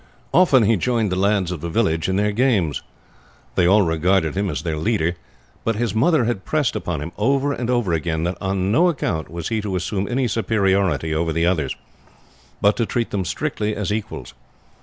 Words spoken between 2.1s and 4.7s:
their games. They all regarded him as